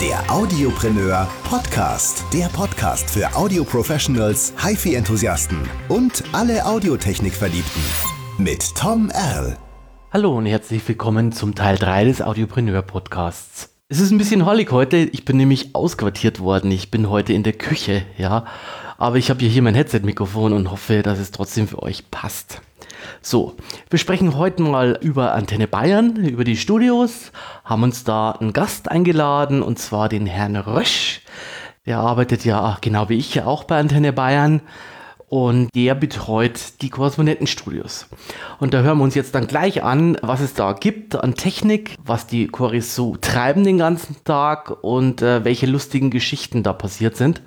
Der 0.00 0.30
Audiopreneur 0.30 1.26
Podcast. 1.42 2.24
Der 2.32 2.46
Podcast 2.46 3.10
für 3.10 3.34
Audio-Professionals, 3.34 4.54
HiFi-Enthusiasten 4.56 5.58
und 5.88 6.22
alle 6.30 6.64
Audiotechnik-Verliebten. 6.64 7.82
Mit 8.38 8.76
Tom 8.76 9.10
Erl. 9.10 9.56
Hallo 10.12 10.38
und 10.38 10.46
herzlich 10.46 10.86
willkommen 10.86 11.32
zum 11.32 11.56
Teil 11.56 11.76
3 11.78 12.04
des 12.04 12.22
Audiopreneur 12.22 12.82
Podcasts. 12.82 13.74
Es 13.88 13.98
ist 13.98 14.12
ein 14.12 14.18
bisschen 14.18 14.46
hollig 14.46 14.70
heute. 14.70 14.98
Ich 14.98 15.24
bin 15.24 15.36
nämlich 15.36 15.74
ausquartiert 15.74 16.38
worden. 16.38 16.70
Ich 16.70 16.92
bin 16.92 17.10
heute 17.10 17.32
in 17.32 17.42
der 17.42 17.54
Küche, 17.54 18.06
ja. 18.16 18.44
Aber 18.98 19.16
ich 19.16 19.30
habe 19.30 19.44
hier 19.44 19.62
mein 19.62 19.74
Headset-Mikrofon 19.74 20.52
und 20.52 20.70
hoffe, 20.70 21.02
dass 21.02 21.18
es 21.18 21.32
trotzdem 21.32 21.66
für 21.66 21.82
euch 21.82 22.08
passt. 22.12 22.62
So, 23.22 23.56
wir 23.90 23.98
sprechen 23.98 24.36
heute 24.36 24.62
mal 24.62 24.98
über 25.00 25.34
Antenne 25.34 25.68
Bayern, 25.68 26.16
über 26.16 26.44
die 26.44 26.56
Studios, 26.56 27.32
haben 27.64 27.82
uns 27.82 28.04
da 28.04 28.32
einen 28.32 28.52
Gast 28.52 28.90
eingeladen 28.90 29.62
und 29.62 29.78
zwar 29.78 30.08
den 30.08 30.26
Herrn 30.26 30.56
Rösch. 30.56 31.22
Der 31.86 31.98
arbeitet 31.98 32.44
ja 32.44 32.76
genau 32.80 33.08
wie 33.08 33.18
ich 33.18 33.34
ja 33.34 33.46
auch 33.46 33.64
bei 33.64 33.78
Antenne 33.78 34.12
Bayern 34.12 34.60
und 35.28 35.68
der 35.74 35.94
betreut 35.94 36.58
die 36.80 36.90
Korrespondentenstudios. 36.90 38.06
Und 38.58 38.74
da 38.74 38.82
hören 38.82 38.98
wir 38.98 39.04
uns 39.04 39.14
jetzt 39.14 39.34
dann 39.34 39.46
gleich 39.46 39.82
an, 39.82 40.16
was 40.22 40.40
es 40.40 40.54
da 40.54 40.72
gibt 40.72 41.14
an 41.16 41.34
Technik, 41.34 41.94
was 42.04 42.26
die 42.26 42.48
Choris 42.48 42.94
so 42.94 43.16
treiben 43.16 43.64
den 43.64 43.78
ganzen 43.78 44.16
Tag 44.24 44.82
und 44.82 45.22
äh, 45.22 45.44
welche 45.44 45.66
lustigen 45.66 46.10
Geschichten 46.10 46.62
da 46.62 46.72
passiert 46.72 47.16
sind. 47.16 47.42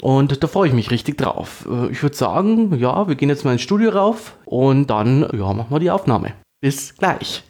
Und 0.00 0.42
da 0.42 0.46
freue 0.46 0.68
ich 0.68 0.74
mich 0.74 0.90
richtig 0.90 1.18
drauf. 1.18 1.66
Äh, 1.70 1.90
ich 1.90 2.02
würde 2.02 2.16
sagen, 2.16 2.78
ja, 2.78 3.08
wir 3.08 3.14
gehen 3.16 3.28
jetzt 3.28 3.44
mal 3.44 3.52
ins 3.52 3.62
Studio 3.62 3.90
rauf 3.90 4.36
und 4.44 4.88
dann 4.88 5.22
ja, 5.32 5.52
machen 5.52 5.70
wir 5.70 5.80
die 5.80 5.90
Aufnahme. 5.90 6.34
Bis 6.60 6.96
gleich. 6.96 7.44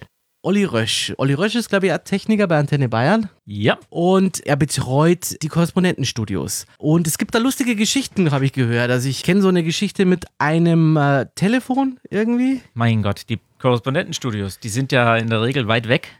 Olli 0.46 0.62
Rösch. 0.62 1.12
Olli 1.16 1.34
Rösch 1.34 1.56
ist, 1.56 1.70
glaube 1.70 1.88
ich, 1.88 1.92
Techniker 2.04 2.46
bei 2.46 2.56
Antenne 2.56 2.88
Bayern. 2.88 3.28
Ja. 3.46 3.78
Und 3.90 4.46
er 4.46 4.54
betreut 4.54 5.42
die 5.42 5.48
Korrespondentenstudios. 5.48 6.66
Und 6.78 7.08
es 7.08 7.18
gibt 7.18 7.34
da 7.34 7.40
lustige 7.40 7.74
Geschichten, 7.74 8.30
habe 8.30 8.44
ich 8.44 8.52
gehört. 8.52 8.92
Also 8.92 9.08
ich 9.08 9.24
kenne 9.24 9.42
so 9.42 9.48
eine 9.48 9.64
Geschichte 9.64 10.04
mit 10.04 10.24
einem 10.38 10.96
äh, 10.96 11.26
Telefon 11.34 11.98
irgendwie. 12.10 12.60
Mein 12.74 13.02
Gott, 13.02 13.22
die 13.28 13.40
Korrespondentenstudios, 13.58 14.60
die 14.60 14.68
sind 14.68 14.92
ja 14.92 15.16
in 15.16 15.30
der 15.30 15.42
Regel 15.42 15.66
weit 15.66 15.88
weg. 15.88 16.10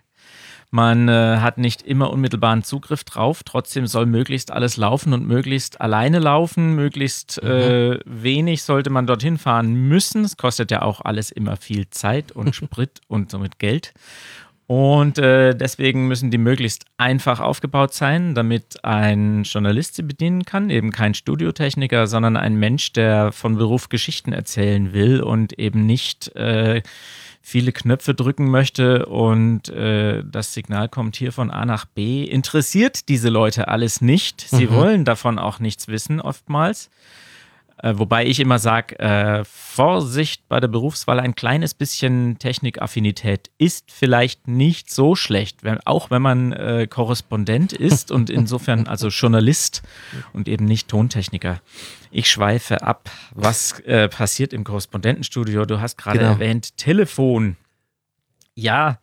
Man 0.77 1.09
äh, 1.09 1.39
hat 1.39 1.57
nicht 1.57 1.81
immer 1.81 2.11
unmittelbaren 2.11 2.63
Zugriff 2.63 3.03
drauf. 3.03 3.43
Trotzdem 3.45 3.87
soll 3.87 4.05
möglichst 4.05 4.53
alles 4.53 4.77
laufen 4.77 5.15
und 5.15 5.27
möglichst 5.27 5.81
alleine 5.81 6.19
laufen. 6.19 6.75
Möglichst 6.75 7.43
mhm. 7.43 7.49
äh, 7.49 7.99
wenig 8.05 8.63
sollte 8.63 8.91
man 8.91 9.07
dorthin 9.07 9.39
fahren 9.39 9.73
müssen. 9.73 10.23
Es 10.23 10.37
kostet 10.37 10.71
ja 10.71 10.83
auch 10.83 11.01
alles 11.01 11.31
immer 11.31 11.57
viel 11.57 11.89
Zeit 11.89 12.31
und 12.31 12.55
Sprit 12.55 13.01
und 13.09 13.31
somit 13.31 13.59
Geld. 13.59 13.95
Und 14.67 15.17
äh, 15.17 15.55
deswegen 15.55 16.09
müssen 16.09 16.31
die 16.31 16.37
möglichst 16.37 16.85
einfach 16.99 17.41
aufgebaut 17.41 17.95
sein, 17.95 18.35
damit 18.35 18.85
ein 18.85 19.45
Journalist 19.45 19.95
sie 19.95 20.03
bedienen 20.03 20.45
kann. 20.45 20.69
Eben 20.69 20.91
kein 20.91 21.15
Studiotechniker, 21.15 22.07
sondern 22.07 22.37
ein 22.37 22.57
Mensch, 22.57 22.93
der 22.93 23.33
von 23.33 23.57
Beruf 23.57 23.89
Geschichten 23.89 24.35
erzählen 24.35 24.93
will 24.93 25.23
und 25.23 25.59
eben 25.59 25.87
nicht 25.87 26.37
äh, 26.37 26.83
viele 27.49 27.71
Knöpfe 27.71 28.13
drücken 28.13 28.51
möchte 28.51 29.07
und 29.07 29.69
äh, 29.69 30.25
das 30.29 30.53
Signal 30.53 30.89
kommt 30.89 31.15
hier 31.15 31.31
von 31.31 31.53
A 31.53 31.65
nach 31.65 31.85
B, 31.85 32.25
interessiert 32.25 33.09
diese 33.09 33.29
Leute 33.29 33.69
alles 33.69 34.01
nicht. 34.01 34.41
Sie 34.41 34.67
mhm. 34.67 34.71
wollen 34.73 35.05
davon 35.05 35.39
auch 35.39 35.61
nichts 35.61 35.87
wissen 35.87 36.21
oftmals. 36.21 36.91
Äh, 37.79 37.95
wobei 37.97 38.25
ich 38.25 38.41
immer 38.41 38.59
sage, 38.59 38.99
äh, 38.99 39.45
Vorsicht 39.45 40.49
bei 40.49 40.61
der 40.61 40.69
Berufswahl, 40.69 41.21
ein 41.21 41.35
kleines 41.35 41.75
bisschen 41.75 42.39
Technikaffinität 42.39 43.51
ist 43.59 43.93
vielleicht 43.93 44.49
nicht 44.49 44.91
so 44.91 45.15
schlecht, 45.15 45.63
wenn, 45.63 45.79
auch 45.85 46.11
wenn 46.11 46.23
man 46.23 46.53
äh, 46.53 46.87
Korrespondent 46.89 47.75
ist 47.75 48.11
und 48.11 48.31
insofern 48.31 48.87
also 48.89 49.09
Journalist 49.09 49.83
und 50.33 50.49
eben 50.49 50.65
nicht 50.65 50.89
Tontechniker. 50.89 51.61
Ich 52.11 52.31
schweife 52.31 52.83
ab. 52.83 53.11
Was 53.34 53.81
äh, 53.81 54.09
passiert 54.09 54.55
im 54.55 54.65
Korrespondentenstudio? 54.65 55.67
Du 55.67 55.81
hast 55.81 55.99
gerade 55.99 56.19
genau. 56.19 56.31
erwähnt, 56.31 56.79
Telefon. 56.79 57.56
Ja, 58.55 58.99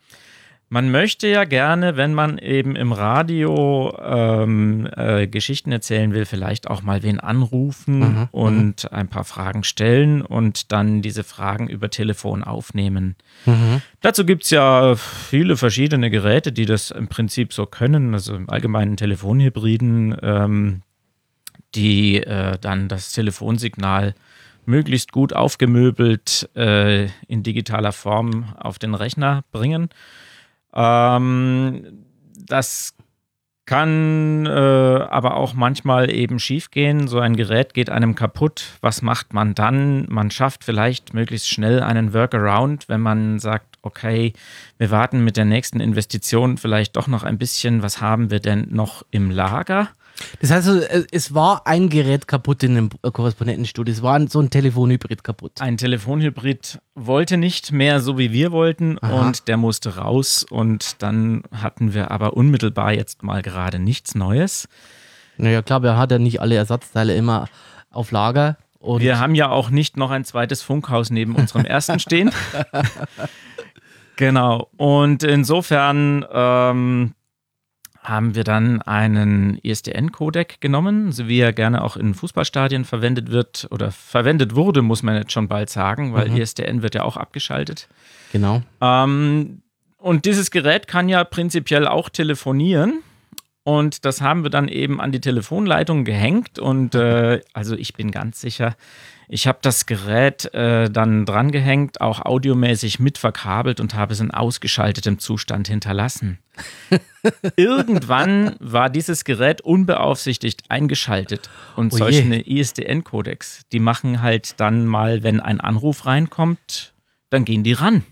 man 0.74 0.90
möchte 0.90 1.28
ja 1.28 1.44
gerne, 1.44 1.96
wenn 1.96 2.14
man 2.14 2.36
eben 2.36 2.74
im 2.74 2.90
Radio 2.90 3.96
ähm, 4.04 4.88
äh, 4.96 5.28
Geschichten 5.28 5.70
erzählen 5.70 6.12
will, 6.12 6.24
vielleicht 6.24 6.68
auch 6.68 6.82
mal 6.82 7.04
wen 7.04 7.20
anrufen 7.20 8.00
mhm, 8.00 8.04
mhm. 8.06 8.28
und 8.32 8.92
ein 8.92 9.06
paar 9.06 9.22
Fragen 9.22 9.62
stellen 9.62 10.20
und 10.20 10.72
dann 10.72 11.00
diese 11.00 11.22
Fragen 11.22 11.68
über 11.68 11.90
Telefon 11.90 12.42
aufnehmen. 12.42 13.14
Mhm. 13.46 13.82
Dazu 14.00 14.26
gibt 14.26 14.42
es 14.42 14.50
ja 14.50 14.96
viele 14.96 15.56
verschiedene 15.56 16.10
Geräte, 16.10 16.50
die 16.50 16.66
das 16.66 16.90
im 16.90 17.06
Prinzip 17.06 17.52
so 17.52 17.66
können, 17.66 18.12
also 18.12 18.34
im 18.34 18.50
allgemeinen 18.50 18.96
Telefonhybriden, 18.96 20.16
ähm, 20.22 20.82
die 21.76 22.16
äh, 22.16 22.58
dann 22.60 22.88
das 22.88 23.12
Telefonsignal 23.12 24.16
möglichst 24.66 25.12
gut 25.12 25.34
aufgemöbelt 25.34 26.50
äh, 26.56 27.04
in 27.28 27.44
digitaler 27.44 27.92
Form 27.92 28.52
auf 28.58 28.80
den 28.80 28.96
Rechner 28.96 29.44
bringen. 29.52 29.90
Ähm, 30.74 32.04
das 32.46 32.94
kann 33.66 34.44
äh, 34.44 34.50
aber 34.50 35.36
auch 35.36 35.54
manchmal 35.54 36.10
eben 36.10 36.38
schiefgehen. 36.38 37.08
So 37.08 37.18
ein 37.18 37.34
Gerät 37.34 37.72
geht 37.72 37.88
einem 37.88 38.14
kaputt. 38.14 38.72
Was 38.82 39.00
macht 39.00 39.32
man 39.32 39.54
dann? 39.54 40.06
Man 40.10 40.30
schafft 40.30 40.64
vielleicht 40.64 41.14
möglichst 41.14 41.48
schnell 41.48 41.82
einen 41.82 42.12
Workaround, 42.12 42.88
wenn 42.88 43.00
man 43.00 43.38
sagt, 43.38 43.78
okay, 43.80 44.34
wir 44.76 44.90
warten 44.90 45.24
mit 45.24 45.38
der 45.38 45.46
nächsten 45.46 45.80
Investition 45.80 46.58
vielleicht 46.58 46.96
doch 46.96 47.06
noch 47.06 47.22
ein 47.22 47.38
bisschen. 47.38 47.82
Was 47.82 48.02
haben 48.02 48.30
wir 48.30 48.40
denn 48.40 48.68
noch 48.70 49.04
im 49.10 49.30
Lager? 49.30 49.88
Das 50.40 50.50
heißt, 50.50 50.68
äh, 50.68 51.04
es 51.10 51.34
war 51.34 51.66
ein 51.66 51.88
Gerät 51.88 52.28
kaputt 52.28 52.62
in 52.62 52.74
dem 52.74 52.90
Korrespondentenstudio. 53.00 53.92
Es 53.92 54.02
war 54.02 54.26
so 54.28 54.40
ein 54.40 54.50
Telefonhybrid 54.50 55.24
kaputt. 55.24 55.60
Ein 55.60 55.76
Telefonhybrid 55.76 56.80
wollte 56.94 57.36
nicht 57.36 57.72
mehr 57.72 58.00
so, 58.00 58.18
wie 58.18 58.32
wir 58.32 58.52
wollten, 58.52 58.98
Aha. 59.00 59.20
und 59.20 59.48
der 59.48 59.56
musste 59.56 59.96
raus. 59.96 60.44
Und 60.48 61.02
dann 61.02 61.42
hatten 61.52 61.94
wir 61.94 62.10
aber 62.10 62.34
unmittelbar 62.34 62.92
jetzt 62.92 63.22
mal 63.22 63.42
gerade 63.42 63.78
nichts 63.78 64.14
Neues. 64.14 64.68
Naja, 65.36 65.62
klar, 65.62 65.82
wir 65.82 65.96
hatten 65.96 66.12
ja 66.12 66.18
nicht 66.18 66.40
alle 66.40 66.54
Ersatzteile 66.54 67.14
immer 67.16 67.48
auf 67.90 68.10
Lager. 68.10 68.56
Wir 68.80 69.18
haben 69.18 69.34
ja 69.34 69.48
auch 69.48 69.70
nicht 69.70 69.96
noch 69.96 70.10
ein 70.10 70.24
zweites 70.24 70.62
Funkhaus 70.62 71.08
neben 71.10 71.34
unserem 71.36 71.64
ersten 71.64 71.98
stehen. 71.98 72.30
genau. 74.16 74.68
Und 74.76 75.22
insofern. 75.22 76.24
Ähm, 76.30 77.14
haben 78.04 78.34
wir 78.34 78.44
dann 78.44 78.82
einen 78.82 79.58
ISDN-Codec 79.62 80.60
genommen, 80.60 81.10
so 81.10 81.26
wie 81.26 81.40
er 81.40 81.54
gerne 81.54 81.82
auch 81.82 81.96
in 81.96 82.12
Fußballstadien 82.12 82.84
verwendet 82.84 83.30
wird 83.30 83.66
oder 83.70 83.90
verwendet 83.90 84.54
wurde, 84.54 84.82
muss 84.82 85.02
man 85.02 85.16
jetzt 85.16 85.32
schon 85.32 85.48
bald 85.48 85.70
sagen, 85.70 86.12
weil 86.12 86.28
mhm. 86.28 86.36
ISDN 86.36 86.82
wird 86.82 86.94
ja 86.94 87.02
auch 87.02 87.16
abgeschaltet. 87.16 87.88
Genau. 88.30 88.62
Ähm, 88.82 89.62
und 89.96 90.26
dieses 90.26 90.50
Gerät 90.50 90.86
kann 90.86 91.08
ja 91.08 91.24
prinzipiell 91.24 91.88
auch 91.88 92.10
telefonieren. 92.10 93.00
Und 93.64 94.04
das 94.04 94.20
haben 94.20 94.42
wir 94.42 94.50
dann 94.50 94.68
eben 94.68 95.00
an 95.00 95.10
die 95.10 95.20
Telefonleitung 95.20 96.04
gehängt. 96.04 96.58
Und 96.58 96.94
äh, 96.94 97.40
also 97.54 97.74
ich 97.76 97.94
bin 97.94 98.10
ganz 98.10 98.40
sicher, 98.40 98.76
ich 99.26 99.46
habe 99.46 99.58
das 99.62 99.86
Gerät 99.86 100.52
äh, 100.52 100.90
dann 100.90 101.24
drangehängt, 101.24 102.02
auch 102.02 102.20
audiomäßig 102.20 103.00
mit 103.00 103.16
verkabelt 103.16 103.80
und 103.80 103.94
habe 103.94 104.12
es 104.12 104.20
in 104.20 104.30
ausgeschaltetem 104.30 105.18
Zustand 105.18 105.66
hinterlassen. 105.66 106.38
Irgendwann 107.56 108.54
war 108.60 108.90
dieses 108.90 109.24
Gerät 109.24 109.62
unbeaufsichtigt 109.62 110.64
eingeschaltet 110.68 111.48
und 111.74 111.92
oh 111.94 111.96
solche 111.96 112.22
ISDN-Codecs, 112.22 113.62
die 113.72 113.80
machen 113.80 114.20
halt 114.20 114.60
dann 114.60 114.86
mal, 114.86 115.22
wenn 115.22 115.40
ein 115.40 115.60
Anruf 115.60 116.04
reinkommt, 116.04 116.92
dann 117.30 117.46
gehen 117.46 117.64
die 117.64 117.72
ran. 117.72 118.04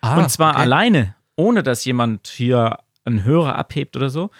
Ah, 0.00 0.16
und 0.16 0.30
zwar 0.30 0.54
okay. 0.54 0.62
alleine, 0.62 1.14
ohne 1.36 1.62
dass 1.62 1.84
jemand 1.84 2.26
hier 2.28 2.78
einen 3.04 3.22
Hörer 3.24 3.56
abhebt 3.56 3.96
oder 3.96 4.08
so. 4.08 4.30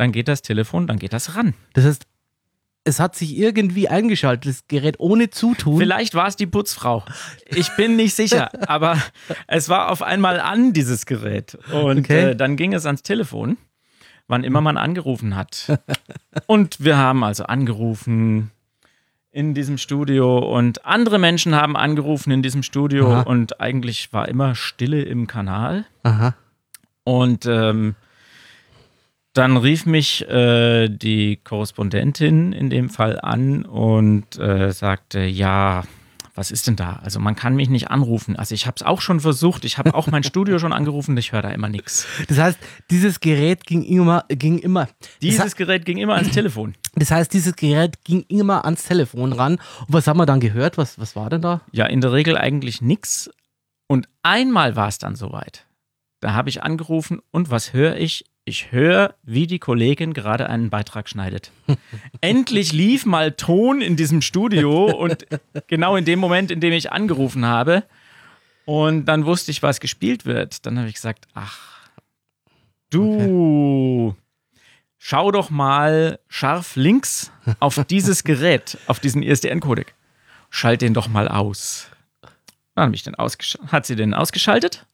Dann 0.00 0.12
geht 0.12 0.28
das 0.28 0.40
Telefon, 0.40 0.86
dann 0.86 0.98
geht 0.98 1.12
das 1.12 1.36
ran. 1.36 1.52
Das 1.74 1.84
heißt, 1.84 2.06
es 2.84 3.00
hat 3.00 3.14
sich 3.14 3.36
irgendwie 3.36 3.90
eingeschaltet, 3.90 4.46
das 4.46 4.66
Gerät 4.66 4.98
ohne 4.98 5.28
Zutun. 5.28 5.76
Vielleicht 5.76 6.14
war 6.14 6.26
es 6.26 6.36
die 6.36 6.46
Putzfrau. 6.46 7.04
Ich 7.44 7.68
bin 7.76 7.96
nicht 7.96 8.14
sicher, 8.14 8.48
aber 8.66 8.96
es 9.46 9.68
war 9.68 9.90
auf 9.90 10.00
einmal 10.00 10.40
an, 10.40 10.72
dieses 10.72 11.04
Gerät. 11.04 11.58
Und 11.70 11.98
okay. 11.98 12.30
äh, 12.30 12.34
dann 12.34 12.56
ging 12.56 12.72
es 12.72 12.86
ans 12.86 13.02
Telefon, 13.02 13.58
wann 14.26 14.42
immer 14.42 14.62
man 14.62 14.78
angerufen 14.78 15.36
hat. 15.36 15.78
Und 16.46 16.82
wir 16.82 16.96
haben 16.96 17.22
also 17.22 17.44
angerufen 17.44 18.52
in 19.30 19.52
diesem 19.52 19.76
Studio 19.76 20.38
und 20.38 20.86
andere 20.86 21.18
Menschen 21.18 21.54
haben 21.54 21.76
angerufen 21.76 22.30
in 22.30 22.42
diesem 22.42 22.62
Studio 22.62 23.12
Aha. 23.12 23.20
und 23.24 23.60
eigentlich 23.60 24.14
war 24.14 24.28
immer 24.28 24.54
Stille 24.54 25.02
im 25.02 25.26
Kanal. 25.26 25.84
Aha. 26.04 26.34
Und 27.04 27.44
ähm, 27.44 27.96
dann 29.40 29.56
rief 29.56 29.86
mich 29.86 30.28
äh, 30.28 30.90
die 30.90 31.38
Korrespondentin 31.42 32.52
in 32.52 32.68
dem 32.68 32.90
Fall 32.90 33.18
an 33.18 33.64
und 33.64 34.38
äh, 34.38 34.70
sagte, 34.70 35.20
ja, 35.20 35.84
was 36.34 36.50
ist 36.50 36.66
denn 36.66 36.76
da? 36.76 37.00
Also 37.02 37.20
man 37.20 37.36
kann 37.36 37.56
mich 37.56 37.70
nicht 37.70 37.90
anrufen. 37.90 38.36
Also 38.36 38.54
ich 38.54 38.66
habe 38.66 38.74
es 38.76 38.82
auch 38.82 39.00
schon 39.00 39.18
versucht. 39.18 39.64
Ich 39.64 39.78
habe 39.78 39.94
auch 39.94 40.08
mein 40.08 40.24
Studio 40.24 40.58
schon 40.58 40.74
angerufen. 40.74 41.16
Ich 41.16 41.32
höre 41.32 41.40
da 41.40 41.52
immer 41.52 41.70
nichts. 41.70 42.06
Das 42.28 42.36
heißt, 42.36 42.58
dieses 42.90 43.20
Gerät 43.20 43.64
ging 43.64 43.82
immer, 43.82 44.26
ging 44.28 44.58
immer. 44.58 44.88
Dieses 45.22 45.42
das, 45.42 45.56
Gerät 45.56 45.86
ging 45.86 45.96
immer 45.96 46.16
ans 46.16 46.32
Telefon. 46.32 46.74
Das 46.94 47.10
heißt, 47.10 47.32
dieses 47.32 47.56
Gerät 47.56 48.04
ging 48.04 48.26
immer 48.28 48.66
ans 48.66 48.84
Telefon 48.84 49.32
ran. 49.32 49.54
Und 49.54 49.94
was 49.94 50.06
haben 50.06 50.18
wir 50.18 50.26
dann 50.26 50.40
gehört? 50.40 50.76
Was, 50.76 50.98
was 50.98 51.16
war 51.16 51.30
denn 51.30 51.40
da? 51.40 51.62
Ja, 51.72 51.86
in 51.86 52.02
der 52.02 52.12
Regel 52.12 52.36
eigentlich 52.36 52.82
nichts. 52.82 53.30
Und 53.86 54.06
einmal 54.22 54.76
war 54.76 54.88
es 54.88 54.98
dann 54.98 55.16
soweit. 55.16 55.64
Da 56.20 56.34
habe 56.34 56.50
ich 56.50 56.62
angerufen 56.62 57.20
und 57.30 57.50
was 57.50 57.72
höre 57.72 57.96
ich? 57.96 58.26
Ich 58.44 58.72
höre, 58.72 59.14
wie 59.22 59.46
die 59.46 59.58
Kollegin 59.58 60.14
gerade 60.14 60.48
einen 60.48 60.70
Beitrag 60.70 61.08
schneidet. 61.08 61.52
Endlich 62.20 62.72
lief 62.72 63.06
mal 63.06 63.32
Ton 63.32 63.80
in 63.80 63.96
diesem 63.96 64.22
Studio 64.22 64.86
und 64.86 65.26
genau 65.66 65.96
in 65.96 66.04
dem 66.04 66.18
Moment, 66.18 66.50
in 66.50 66.60
dem 66.60 66.72
ich 66.72 66.90
angerufen 66.90 67.44
habe. 67.44 67.84
Und 68.64 69.04
dann 69.06 69.26
wusste 69.26 69.50
ich, 69.50 69.62
was 69.62 69.80
gespielt 69.80 70.24
wird. 70.24 70.64
Dann 70.64 70.78
habe 70.78 70.88
ich 70.88 70.94
gesagt, 70.94 71.26
ach, 71.34 71.90
du, 72.88 74.10
okay. 74.10 74.18
schau 74.98 75.30
doch 75.30 75.50
mal 75.50 76.18
scharf 76.28 76.76
links 76.76 77.30
auf 77.58 77.84
dieses 77.84 78.24
Gerät, 78.24 78.78
auf 78.86 79.00
diesen 79.00 79.22
ISDN-Codec. 79.22 79.94
Schalt 80.48 80.82
den 80.82 80.94
doch 80.94 81.08
mal 81.08 81.28
aus. 81.28 81.88
Dann 82.74 82.94
ich 82.94 83.02
den 83.02 83.16
hat 83.16 83.86
sie 83.86 83.96
den 83.96 84.14
ausgeschaltet 84.14 84.86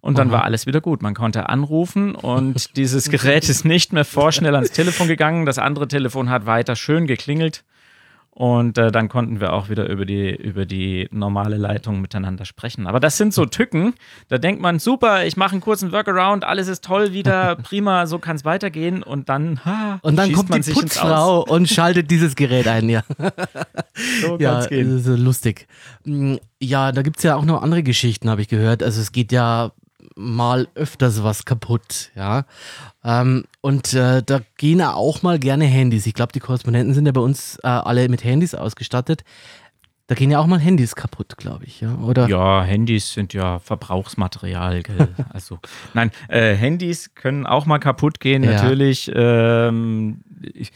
und 0.00 0.18
dann 0.18 0.28
Aha. 0.28 0.36
war 0.36 0.44
alles 0.44 0.66
wieder 0.66 0.80
gut. 0.80 1.02
Man 1.02 1.14
konnte 1.14 1.48
anrufen 1.48 2.14
und 2.14 2.76
dieses 2.76 3.10
Gerät 3.10 3.48
ist 3.48 3.64
nicht 3.64 3.92
mehr 3.92 4.04
vorschnell 4.04 4.54
ans 4.54 4.70
Telefon 4.70 5.08
gegangen. 5.08 5.46
Das 5.46 5.58
andere 5.58 5.88
Telefon 5.88 6.30
hat 6.30 6.46
weiter 6.46 6.76
schön 6.76 7.06
geklingelt. 7.06 7.64
Und 8.36 8.76
äh, 8.76 8.92
dann 8.92 9.08
konnten 9.08 9.40
wir 9.40 9.54
auch 9.54 9.70
wieder 9.70 9.88
über 9.88 10.04
die, 10.04 10.28
über 10.28 10.66
die 10.66 11.08
normale 11.10 11.56
Leitung 11.56 12.02
miteinander 12.02 12.44
sprechen. 12.44 12.86
Aber 12.86 13.00
das 13.00 13.16
sind 13.16 13.32
so 13.32 13.46
Tücken. 13.46 13.94
Da 14.28 14.36
denkt 14.36 14.60
man, 14.60 14.78
super, 14.78 15.24
ich 15.24 15.38
mache 15.38 15.52
einen 15.52 15.62
kurzen 15.62 15.90
Workaround, 15.90 16.44
alles 16.44 16.68
ist 16.68 16.84
toll 16.84 17.14
wieder, 17.14 17.56
prima, 17.62 18.06
so 18.06 18.18
kann 18.18 18.36
es 18.36 18.44
weitergehen. 18.44 19.02
Und 19.02 19.30
dann, 19.30 19.64
ha, 19.64 20.00
Und 20.02 20.16
dann 20.16 20.34
kommt 20.34 20.54
die 20.54 20.70
Putzfrau 20.70 21.44
und 21.44 21.66
schaltet 21.70 22.10
dieses 22.10 22.36
Gerät 22.36 22.68
ein, 22.68 22.90
ja. 22.90 23.04
so 24.20 24.36
ja, 24.38 24.66
gehen. 24.66 24.98
So 24.98 25.16
lustig. 25.16 25.66
Mm, 26.04 26.34
ja, 26.60 26.92
da 26.92 27.00
gibt 27.00 27.16
es 27.16 27.22
ja 27.22 27.36
auch 27.36 27.44
noch 27.46 27.62
andere 27.62 27.82
Geschichten, 27.82 28.28
habe 28.28 28.42
ich 28.42 28.48
gehört. 28.48 28.82
Also 28.82 29.00
es 29.00 29.12
geht 29.12 29.32
ja 29.32 29.72
mal 30.16 30.66
öfters 30.74 31.22
was 31.22 31.44
kaputt, 31.44 32.10
ja. 32.16 32.44
Ähm, 33.04 33.44
und 33.60 33.92
äh, 33.92 34.22
da 34.24 34.40
gehen 34.56 34.80
auch 34.80 35.22
mal 35.22 35.38
gerne 35.38 35.66
Handys. 35.66 36.06
Ich 36.06 36.14
glaube, 36.14 36.32
die 36.32 36.40
Korrespondenten 36.40 36.94
sind 36.94 37.06
ja 37.06 37.12
bei 37.12 37.20
uns 37.20 37.58
äh, 37.62 37.68
alle 37.68 38.08
mit 38.08 38.24
Handys 38.24 38.54
ausgestattet. 38.54 39.22
Da 40.08 40.14
gehen 40.14 40.30
ja 40.30 40.38
auch 40.38 40.46
mal 40.46 40.60
Handys 40.60 40.94
kaputt, 40.94 41.36
glaube 41.36 41.64
ich, 41.64 41.80
ja, 41.80 41.96
oder? 41.96 42.28
Ja, 42.28 42.62
Handys 42.62 43.12
sind 43.12 43.34
ja 43.34 43.58
Verbrauchsmaterial, 43.58 44.82
gell? 44.82 45.08
also, 45.30 45.58
nein, 45.94 46.12
äh, 46.28 46.54
Handys 46.54 47.14
können 47.14 47.44
auch 47.44 47.66
mal 47.66 47.78
kaputt 47.78 48.20
gehen, 48.20 48.44
ja. 48.44 48.52
natürlich. 48.52 49.10
Ähm, 49.14 50.22
ich, 50.54 50.70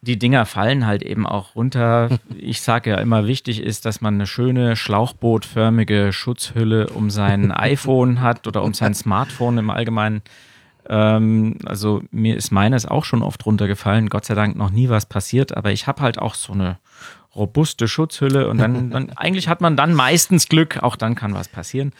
die 0.00 0.18
Dinger 0.18 0.46
fallen 0.46 0.86
halt 0.86 1.02
eben 1.02 1.26
auch 1.26 1.54
runter. 1.54 2.08
Ich 2.36 2.60
sage 2.60 2.90
ja 2.90 2.96
immer, 2.96 3.26
wichtig 3.26 3.60
ist, 3.60 3.84
dass 3.84 4.00
man 4.00 4.14
eine 4.14 4.26
schöne 4.26 4.76
schlauchbootförmige 4.76 6.12
Schutzhülle 6.12 6.88
um 6.88 7.10
sein 7.10 7.52
iPhone 7.52 8.20
hat 8.20 8.46
oder 8.46 8.62
um 8.62 8.74
sein 8.74 8.94
Smartphone 8.94 9.58
im 9.58 9.70
Allgemeinen. 9.70 10.22
Ähm, 10.88 11.58
also 11.64 12.02
mir 12.10 12.36
ist 12.36 12.50
meines 12.50 12.86
auch 12.86 13.04
schon 13.04 13.22
oft 13.22 13.46
runtergefallen. 13.46 14.08
Gott 14.08 14.24
sei 14.24 14.34
Dank 14.34 14.56
noch 14.56 14.70
nie 14.70 14.88
was 14.88 15.06
passiert, 15.06 15.56
aber 15.56 15.70
ich 15.72 15.86
habe 15.86 16.02
halt 16.02 16.18
auch 16.18 16.34
so 16.34 16.52
eine 16.52 16.78
robuste 17.34 17.88
Schutzhülle 17.88 18.48
und 18.48 18.58
dann, 18.58 18.90
dann, 18.90 19.10
eigentlich 19.10 19.48
hat 19.48 19.60
man 19.60 19.76
dann 19.76 19.94
meistens 19.94 20.48
Glück, 20.48 20.82
auch 20.82 20.96
dann 20.96 21.14
kann 21.14 21.34
was 21.34 21.48
passieren. 21.48 21.92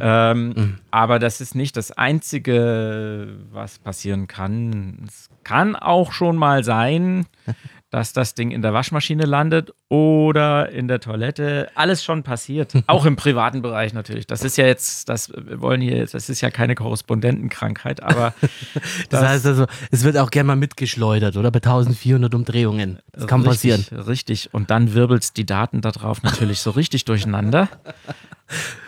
Ähm, 0.00 0.48
mhm. 0.48 0.78
Aber 0.90 1.18
das 1.18 1.40
ist 1.40 1.54
nicht 1.54 1.76
das 1.76 1.90
Einzige, 1.90 3.36
was 3.50 3.78
passieren 3.78 4.28
kann. 4.28 5.04
Es 5.06 5.28
kann 5.44 5.74
auch 5.74 6.12
schon 6.12 6.36
mal 6.36 6.62
sein, 6.62 7.26
dass 7.92 8.14
das 8.14 8.34
Ding 8.34 8.50
in 8.50 8.62
der 8.62 8.72
Waschmaschine 8.72 9.24
landet 9.26 9.74
oder 9.90 10.70
in 10.70 10.88
der 10.88 10.98
Toilette. 10.98 11.70
Alles 11.74 12.02
schon 12.02 12.22
passiert. 12.22 12.72
Auch 12.86 13.04
im 13.04 13.16
privaten 13.16 13.60
Bereich 13.60 13.92
natürlich. 13.92 14.26
Das 14.26 14.42
ist 14.42 14.56
ja 14.56 14.64
jetzt, 14.64 15.10
das 15.10 15.30
wir 15.30 15.60
wollen 15.60 15.82
hier, 15.82 16.06
das 16.06 16.30
ist 16.30 16.40
ja 16.40 16.50
keine 16.50 16.74
Korrespondentenkrankheit, 16.74 18.02
aber. 18.02 18.32
das, 18.74 18.82
das, 19.10 19.22
heißt 19.22 19.46
also, 19.46 19.66
es 19.90 20.04
wird 20.04 20.16
auch 20.16 20.30
gerne 20.30 20.46
mal 20.46 20.56
mitgeschleudert, 20.56 21.36
oder? 21.36 21.50
Bei 21.50 21.58
1400 21.58 22.34
Umdrehungen. 22.34 22.98
Das 23.12 23.26
kann 23.26 23.42
richtig, 23.42 23.86
passieren. 23.86 24.00
Richtig. 24.06 24.54
Und 24.54 24.70
dann 24.70 24.94
wirbelst 24.94 25.36
die 25.36 25.44
Daten 25.44 25.82
da 25.82 25.90
drauf 25.90 26.22
natürlich 26.22 26.60
so 26.60 26.70
richtig 26.70 27.04
durcheinander. 27.04 27.68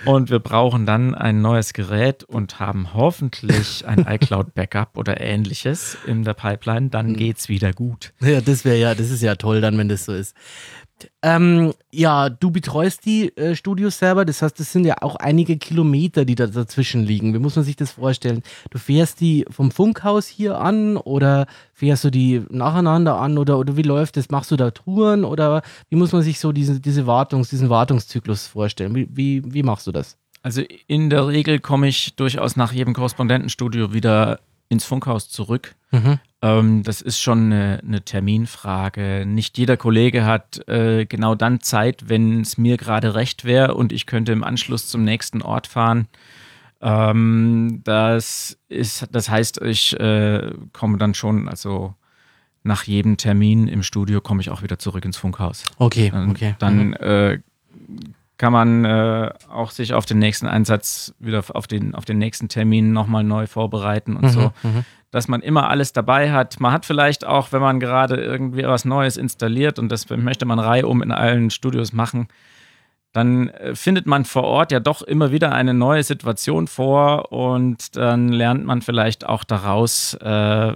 Und 0.04 0.30
wir 0.30 0.38
brauchen 0.38 0.86
dann 0.86 1.14
ein 1.14 1.40
neues 1.40 1.72
Gerät 1.72 2.24
und 2.24 2.60
haben 2.60 2.94
hoffentlich 2.94 3.86
ein 3.86 3.98
iCloud-Backup 4.08 4.96
oder 4.96 5.20
ähnliches 5.20 5.96
in 6.06 6.24
der 6.24 6.34
Pipeline. 6.34 6.90
Dann 6.90 7.08
hm. 7.08 7.16
geht's 7.16 7.48
wieder 7.48 7.72
gut. 7.72 8.12
Ja, 8.20 8.40
das 8.40 8.64
wäre 8.64 8.78
ja, 8.78 8.94
das 8.94 9.10
ist 9.10 9.22
ja 9.22 9.34
toll 9.34 9.60
dann, 9.60 9.78
wenn 9.78 9.88
das 9.88 10.04
so 10.04 10.12
ist. 10.12 10.34
Ähm, 11.22 11.74
ja, 11.90 12.30
du 12.30 12.50
betreust 12.50 13.04
die 13.04 13.36
äh, 13.36 13.56
Studios 13.56 13.98
selber, 13.98 14.24
das 14.24 14.42
heißt, 14.42 14.58
das 14.58 14.72
sind 14.72 14.84
ja 14.84 14.96
auch 15.00 15.16
einige 15.16 15.56
Kilometer, 15.56 16.24
die 16.24 16.34
da 16.34 16.46
dazwischen 16.46 17.04
liegen. 17.04 17.34
Wie 17.34 17.38
muss 17.38 17.56
man 17.56 17.64
sich 17.64 17.76
das 17.76 17.92
vorstellen? 17.92 18.42
Du 18.70 18.78
fährst 18.78 19.20
die 19.20 19.44
vom 19.50 19.70
Funkhaus 19.70 20.26
hier 20.26 20.58
an 20.58 20.96
oder 20.96 21.46
fährst 21.72 22.04
du 22.04 22.10
die 22.10 22.42
nacheinander 22.48 23.18
an 23.18 23.38
oder, 23.38 23.58
oder 23.58 23.76
wie 23.76 23.82
läuft 23.82 24.16
das? 24.16 24.30
Machst 24.30 24.50
du 24.50 24.56
da 24.56 24.70
Touren 24.70 25.24
oder 25.24 25.62
wie 25.90 25.96
muss 25.96 26.12
man 26.12 26.22
sich 26.22 26.38
so 26.38 26.52
diese, 26.52 26.80
diese 26.80 27.06
Wartungs-, 27.06 27.50
diesen 27.50 27.70
Wartungszyklus 27.70 28.46
vorstellen? 28.46 28.94
Wie, 28.94 29.08
wie, 29.10 29.42
wie 29.52 29.62
machst 29.62 29.86
du 29.86 29.92
das? 29.92 30.16
Also 30.42 30.62
in 30.86 31.10
der 31.10 31.26
Regel 31.26 31.58
komme 31.58 31.88
ich 31.88 32.16
durchaus 32.16 32.56
nach 32.56 32.72
jedem 32.72 32.92
Korrespondentenstudio 32.92 33.92
wieder 33.94 34.40
ins 34.68 34.84
Funkhaus 34.84 35.28
zurück. 35.28 35.74
Mhm. 35.90 36.18
Ähm, 36.44 36.82
das 36.82 37.00
ist 37.00 37.20
schon 37.20 37.44
eine, 37.44 37.80
eine, 37.82 38.02
Terminfrage. 38.02 39.24
Nicht 39.26 39.56
jeder 39.56 39.78
Kollege 39.78 40.26
hat 40.26 40.68
äh, 40.68 41.06
genau 41.06 41.34
dann 41.34 41.60
Zeit, 41.60 42.10
wenn 42.10 42.42
es 42.42 42.58
mir 42.58 42.76
gerade 42.76 43.14
recht 43.14 43.46
wäre 43.46 43.74
und 43.74 43.92
ich 43.92 44.04
könnte 44.04 44.32
im 44.32 44.44
Anschluss 44.44 44.88
zum 44.88 45.04
nächsten 45.04 45.40
Ort 45.40 45.66
fahren. 45.66 46.06
Ähm, 46.82 47.80
das 47.84 48.58
ist, 48.68 49.08
das 49.10 49.30
heißt, 49.30 49.62
ich 49.62 49.98
äh, 49.98 50.52
komme 50.74 50.98
dann 50.98 51.14
schon, 51.14 51.48
also 51.48 51.94
nach 52.62 52.84
jedem 52.84 53.16
Termin 53.16 53.66
im 53.66 53.82
Studio 53.82 54.20
komme 54.20 54.42
ich 54.42 54.50
auch 54.50 54.62
wieder 54.62 54.78
zurück 54.78 55.06
ins 55.06 55.16
Funkhaus. 55.16 55.64
Okay, 55.78 56.12
okay. 56.28 56.56
Dann 56.58 56.88
mhm. 56.88 56.94
äh, 56.94 57.38
kann 58.36 58.52
man 58.52 58.84
äh, 58.84 59.30
auch 59.48 59.70
sich 59.70 59.94
auf 59.94 60.06
den 60.06 60.18
nächsten 60.18 60.46
Einsatz 60.46 61.14
wieder 61.18 61.44
auf 61.48 61.66
den, 61.66 61.94
auf 61.94 62.04
den 62.04 62.18
nächsten 62.18 62.48
Termin 62.48 62.92
nochmal 62.92 63.24
neu 63.24 63.46
vorbereiten 63.46 64.16
und 64.16 64.24
mhm, 64.24 64.28
so. 64.28 64.52
Mhm. 64.62 64.84
Dass 65.10 65.28
man 65.28 65.42
immer 65.42 65.70
alles 65.70 65.92
dabei 65.92 66.32
hat. 66.32 66.58
Man 66.58 66.72
hat 66.72 66.86
vielleicht 66.86 67.24
auch, 67.24 67.52
wenn 67.52 67.60
man 67.60 67.78
gerade 67.78 68.16
irgendwie 68.16 68.64
was 68.64 68.84
Neues 68.84 69.16
installiert 69.16 69.78
und 69.78 69.92
das 69.92 70.08
möchte 70.10 70.44
man 70.44 70.58
reihum 70.58 71.02
in 71.02 71.12
allen 71.12 71.50
Studios 71.50 71.92
machen, 71.92 72.26
dann 73.14 73.48
äh, 73.48 73.76
findet 73.76 74.06
man 74.06 74.24
vor 74.24 74.42
Ort 74.42 74.72
ja 74.72 74.80
doch 74.80 75.00
immer 75.00 75.30
wieder 75.30 75.52
eine 75.52 75.72
neue 75.72 76.02
Situation 76.02 76.66
vor 76.66 77.30
und 77.30 77.96
dann 77.96 78.28
lernt 78.28 78.66
man 78.66 78.82
vielleicht 78.82 79.24
auch 79.24 79.44
daraus, 79.44 80.14
äh, 80.14 80.26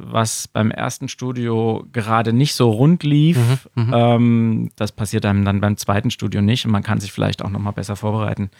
was 0.00 0.46
beim 0.46 0.70
ersten 0.70 1.08
Studio 1.08 1.84
gerade 1.92 2.32
nicht 2.32 2.54
so 2.54 2.70
rund 2.70 3.02
lief. 3.02 3.38
Mhm, 3.74 3.82
mhm. 3.82 3.92
ähm, 3.92 4.70
das 4.76 4.92
passiert 4.92 5.26
einem 5.26 5.44
dann 5.44 5.60
beim 5.60 5.76
zweiten 5.76 6.12
Studio 6.12 6.40
nicht 6.40 6.64
und 6.64 6.70
man 6.70 6.84
kann 6.84 7.00
sich 7.00 7.10
vielleicht 7.10 7.44
auch 7.44 7.50
nochmal 7.50 7.72
besser 7.72 7.96
vorbereiten. 7.96 8.50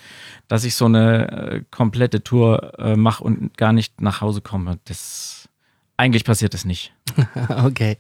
Dass 0.49 0.65
ich 0.65 0.75
so 0.75 0.87
eine 0.87 1.31
äh, 1.31 1.63
komplette 1.71 2.25
Tour 2.25 2.77
äh, 2.81 2.97
mache 2.97 3.23
und 3.23 3.57
gar 3.57 3.73
nicht 3.73 4.01
nach 4.01 4.21
Hause 4.21 4.41
komme, 4.41 4.81
das 4.87 5.49
eigentlich 5.97 6.25
passiert 6.25 6.55
das 6.55 6.65
nicht. 6.65 6.93
okay. 7.65 7.99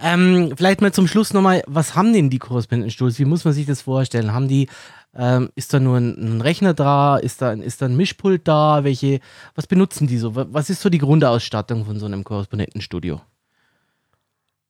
Ähm, 0.00 0.52
vielleicht 0.56 0.80
mal 0.80 0.92
zum 0.92 1.06
Schluss 1.06 1.32
nochmal, 1.32 1.62
was 1.66 1.94
haben 1.94 2.12
denn 2.12 2.30
die 2.30 2.38
Korrespondentenstudios? 2.38 3.18
Wie 3.18 3.24
muss 3.24 3.44
man 3.44 3.54
sich 3.54 3.66
das 3.66 3.82
vorstellen? 3.82 4.32
Haben 4.32 4.48
die 4.48 4.68
ähm, 5.14 5.50
ist 5.56 5.74
da 5.74 5.80
nur 5.80 5.96
ein, 5.96 6.36
ein, 6.36 6.40
Rechner 6.40 6.74
da? 6.74 7.16
Ist 7.16 7.42
da, 7.42 7.52
ist 7.52 7.82
da 7.82 7.86
ein 7.86 7.96
Mischpult 7.96 8.46
da? 8.46 8.84
Welche, 8.84 9.20
was 9.54 9.66
benutzen 9.66 10.06
die 10.06 10.18
so? 10.18 10.34
Was 10.34 10.70
ist 10.70 10.82
so 10.82 10.88
die 10.88 10.98
Grundausstattung 10.98 11.84
von 11.84 11.98
so 11.98 12.06
einem 12.06 12.22
Korrespondentenstudio? 12.22 13.20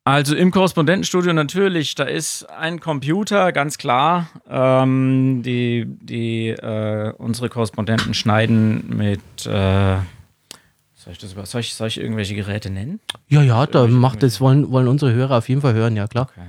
Also 0.04 0.35
im 0.35 0.50
Korrespondentenstudio 0.50 1.35
natürlich, 1.35 1.94
da 1.94 2.04
ist 2.04 2.49
ein 2.49 2.80
Computer, 2.80 3.52
ganz 3.52 3.76
klar. 3.76 4.28
Ähm, 4.49 5.42
die, 5.44 5.85
die, 5.87 6.49
äh, 6.49 7.12
unsere 7.18 7.50
Korrespondenten 7.50 8.14
schneiden 8.14 8.97
mit, 8.97 9.20
äh, 9.47 9.99
soll, 10.94 11.12
ich 11.12 11.18
das, 11.18 11.35
soll, 11.50 11.61
ich, 11.61 11.75
soll 11.75 11.88
ich 11.88 12.00
irgendwelche 12.00 12.35
Geräte 12.35 12.70
nennen? 12.70 13.00
Ja, 13.28 13.42
ja, 13.42 13.66
da 13.66 13.87
macht 13.87 14.23
das, 14.23 14.40
wollen, 14.40 14.70
wollen 14.70 14.88
unsere 14.88 15.12
Hörer 15.12 15.37
auf 15.38 15.50
jeden 15.50 15.61
Fall 15.61 15.75
hören, 15.75 15.97
ja 15.97 16.09
klar. 16.09 16.28
Okay. 16.30 16.47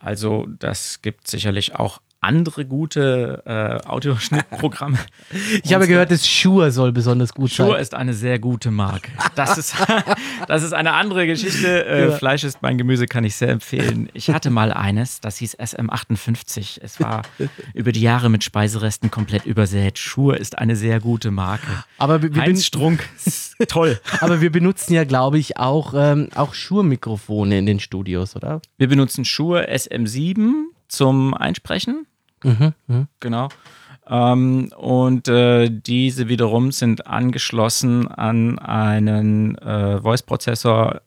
Also 0.00 0.46
das 0.58 1.02
gibt 1.02 1.28
sicherlich 1.28 1.76
auch 1.76 2.00
andere 2.20 2.66
gute 2.66 3.42
äh, 3.46 3.88
Audioschnittprogramme. 3.88 4.98
ich 5.62 5.72
habe 5.72 5.86
gehört, 5.86 6.10
das 6.10 6.28
Shure 6.28 6.70
soll 6.70 6.92
besonders 6.92 7.32
gut 7.32 7.50
Shure 7.50 7.56
sein. 7.56 7.66
Shure 7.66 7.80
ist 7.80 7.94
eine 7.94 8.14
sehr 8.14 8.38
gute 8.38 8.70
Marke. 8.70 9.10
Das 9.34 9.56
ist, 9.56 9.74
das 10.46 10.62
ist 10.62 10.74
eine 10.74 10.92
andere 10.92 11.26
Geschichte. 11.26 11.86
Äh, 11.86 12.08
ja. 12.08 12.12
Fleisch 12.12 12.44
ist 12.44 12.60
mein 12.60 12.76
Gemüse, 12.76 13.06
kann 13.06 13.24
ich 13.24 13.36
sehr 13.36 13.48
empfehlen. 13.48 14.10
Ich 14.12 14.28
hatte 14.30 14.50
mal 14.50 14.72
eines, 14.72 15.20
das 15.20 15.38
hieß 15.38 15.58
SM58. 15.58 16.80
Es 16.82 17.00
war 17.00 17.22
über 17.74 17.92
die 17.92 18.02
Jahre 18.02 18.28
mit 18.28 18.44
Speiseresten 18.44 19.10
komplett 19.10 19.46
übersät. 19.46 19.98
Shure 19.98 20.36
ist 20.36 20.58
eine 20.58 20.76
sehr 20.76 21.00
gute 21.00 21.30
Marke. 21.30 21.84
Aber 21.96 22.22
wir, 22.22 22.34
Heinz 22.36 22.66
Strunk, 22.66 23.08
toll. 23.68 23.98
Aber 24.20 24.42
wir 24.42 24.52
benutzen 24.52 24.92
ja, 24.92 25.04
glaube 25.04 25.38
ich, 25.38 25.56
auch, 25.56 25.94
ähm, 25.96 26.28
auch 26.34 26.52
Shure-Mikrofone 26.52 27.58
in 27.58 27.66
den 27.66 27.80
Studios, 27.80 28.36
oder? 28.36 28.60
Wir 28.76 28.88
benutzen 28.88 29.24
Shure 29.24 29.70
SM7 29.70 30.64
zum 30.88 31.34
Einsprechen. 31.34 32.06
Mhm, 32.42 32.72
mh. 32.86 33.06
Genau. 33.20 33.48
Ähm, 34.10 34.72
und 34.76 35.28
äh, 35.28 35.70
diese 35.70 36.28
wiederum 36.28 36.72
sind 36.72 37.06
angeschlossen 37.06 38.08
an 38.08 38.58
einen 38.58 39.56
äh, 39.58 40.00
Voice-Prozessor, 40.00 41.00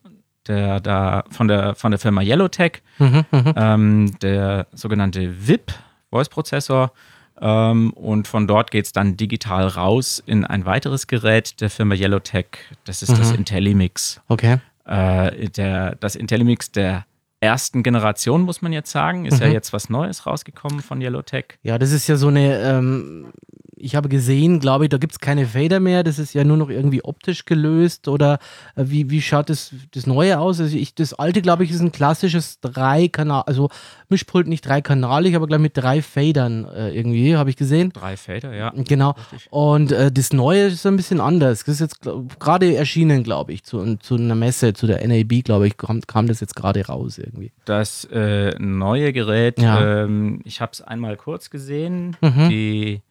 der 0.48 0.80
da 0.80 1.24
von 1.30 1.48
der, 1.48 1.76
von 1.76 1.92
der 1.92 2.00
Firma 2.00 2.22
Yellowtech, 2.22 2.82
mhm, 3.00 3.26
mhm. 3.32 3.54
ähm, 3.56 4.20
der 4.22 4.68
sogenannte 4.72 5.48
VIP 5.48 5.74
Voice-Prozessor. 6.12 6.92
Ähm, 7.42 7.92
und 7.92 8.28
von 8.28 8.48
dort 8.48 8.72
geht 8.72 8.86
es 8.86 8.94
dann 8.94 9.18
digital 9.18 9.68
raus 9.68 10.24
in 10.26 10.46
ein 10.46 10.66
weiteres 10.66 11.08
Gerät 11.08 11.60
der 11.60 11.70
Firma 11.70 11.96
Yellowtech. 11.96 12.46
Das 12.86 13.04
ist 13.04 13.12
mhm. 13.12 13.18
das 13.18 13.32
Intellimix. 13.32 14.22
Okay. 14.30 14.60
Äh, 14.86 15.50
der, 15.50 15.96
das 15.96 16.16
Intellimix 16.16 16.72
der 16.72 17.06
ersten 17.44 17.84
Generation, 17.84 18.42
muss 18.42 18.62
man 18.62 18.74
jetzt 18.74 18.90
sagen. 18.90 19.26
Ist 19.26 19.40
mhm. 19.40 19.48
ja 19.48 19.54
jetzt 19.54 19.74
was 19.74 19.90
Neues 19.90 20.26
rausgekommen 20.26 20.82
von 20.82 21.02
Yellowtech. 21.02 21.60
Ja, 21.62 21.78
das 21.78 21.92
ist 21.92 22.08
ja 22.08 22.16
so 22.16 22.30
eine, 22.30 22.60
ähm, 22.62 23.34
ich 23.84 23.96
habe 23.96 24.08
gesehen, 24.08 24.60
glaube 24.60 24.86
ich, 24.86 24.90
da 24.90 24.98
gibt 24.98 25.14
es 25.14 25.20
keine 25.20 25.46
Fader 25.46 25.80
mehr. 25.80 26.04
Das 26.04 26.18
ist 26.18 26.34
ja 26.34 26.44
nur 26.44 26.58
noch 26.58 26.70
irgendwie 26.70 27.04
optisch 27.04 27.46
gelöst. 27.46 28.08
Oder 28.08 28.40
äh, 28.76 28.86
wie, 28.88 29.10
wie 29.10 29.22
schaut 29.22 29.50
das, 29.50 29.74
das 29.92 30.08
Neue 30.08 30.40
aus? 30.40 30.62
Also 30.62 30.78
ich, 30.78 30.96
das 30.96 31.14
alte, 31.14 31.42
glaube 31.42 31.64
ich, 31.64 31.72
ist 31.72 31.82
ein 31.82 31.92
klassisches 31.92 32.60
Drei-Kanal, 32.62 33.44
also 33.46 33.70
Mischpult 34.08 34.48
nicht 34.48 34.66
dreikanalig, 34.66 35.36
aber 35.36 35.48
gleich 35.48 35.60
mit 35.60 35.78
drei 35.78 36.02
Fadern 36.02 36.66
äh, 36.66 36.96
irgendwie, 36.96 37.36
habe 37.36 37.50
ich 37.50 37.58
gesehen. 37.58 37.92
Drei 37.92 38.16
Fader, 38.16 38.54
ja. 38.54 38.72
Genau. 38.76 39.16
Richtig. 39.32 39.52
Und 39.52 39.92
äh, 39.92 40.12
das 40.12 40.32
Neue 40.32 40.68
ist 40.68 40.86
ein 40.86 40.96
bisschen 40.96 41.20
anders. 41.20 41.66
Das 41.66 41.76
ist 41.76 41.82
jetzt 41.82 42.00
gerade 42.40 42.76
erschienen, 42.76 43.24
glaube 43.24 43.52
ich, 43.52 43.64
zu, 43.64 43.98
zu 43.98 44.16
einer 44.16 44.36
Messe, 44.36 44.74
zu 44.74 44.88
der 44.88 45.06
NAB, 45.06 45.44
glaube 45.44 45.68
ich, 45.68 45.76
kam, 45.76 46.02
kam 46.02 46.28
das 46.28 46.40
jetzt 46.40 46.56
gerade 46.56 46.86
raus 46.86 47.18
irgendwie. 47.18 47.52
Das 47.66 48.06
äh, 48.06 48.56
neue 48.60 49.12
Gerät, 49.12 49.62
ja. 49.62 50.04
ähm, 50.04 50.40
ich 50.46 50.62
habe 50.62 50.72
es 50.72 50.82
einmal 50.82 51.18
kurz 51.18 51.50
gesehen. 51.50 52.16
Mhm. 52.22 52.50
Die 52.50 53.02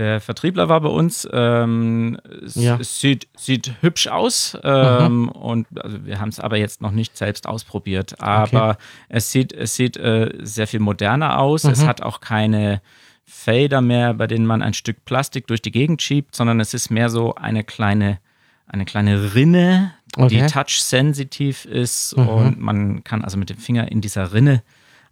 der 0.00 0.20
Vertriebler 0.20 0.68
war 0.68 0.80
bei 0.80 0.88
uns. 0.88 1.28
Ähm, 1.30 2.18
es, 2.44 2.54
ja. 2.54 2.82
sieht, 2.82 3.28
sieht 3.36 3.74
hübsch 3.82 4.08
aus 4.08 4.58
ähm, 4.64 5.28
und 5.28 5.66
also 5.78 6.04
wir 6.06 6.18
haben 6.18 6.30
es 6.30 6.40
aber 6.40 6.56
jetzt 6.56 6.80
noch 6.80 6.90
nicht 6.90 7.16
selbst 7.16 7.46
ausprobiert. 7.46 8.20
Aber 8.20 8.70
okay. 8.70 8.82
es 9.10 9.30
sieht, 9.30 9.52
es 9.52 9.76
sieht 9.76 9.98
äh, 9.98 10.32
sehr 10.40 10.66
viel 10.66 10.80
moderner 10.80 11.38
aus. 11.38 11.64
Mhm. 11.64 11.70
Es 11.70 11.86
hat 11.86 12.02
auch 12.02 12.20
keine 12.20 12.80
Fader 13.26 13.82
mehr, 13.82 14.14
bei 14.14 14.26
denen 14.26 14.46
man 14.46 14.62
ein 14.62 14.74
Stück 14.74 15.04
Plastik 15.04 15.46
durch 15.46 15.60
die 15.60 15.70
Gegend 15.70 16.00
schiebt, 16.00 16.34
sondern 16.34 16.60
es 16.60 16.72
ist 16.72 16.90
mehr 16.90 17.10
so 17.10 17.34
eine 17.34 17.62
kleine, 17.62 18.18
eine 18.66 18.86
kleine 18.86 19.34
Rinne, 19.34 19.92
okay. 20.16 20.28
die 20.28 20.46
touch-sensitiv 20.46 21.66
ist 21.66 22.16
mhm. 22.16 22.28
und 22.28 22.58
man 22.58 23.04
kann 23.04 23.22
also 23.22 23.36
mit 23.36 23.50
dem 23.50 23.58
Finger 23.58 23.92
in 23.92 24.00
dieser 24.00 24.32
Rinne 24.32 24.62